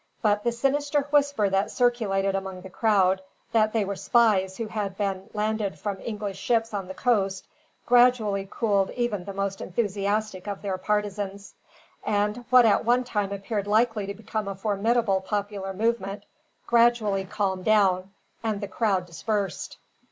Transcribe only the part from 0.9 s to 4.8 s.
whisper that circulated among the crowd, that they were spies who